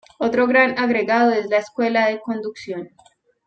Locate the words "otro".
0.17-0.47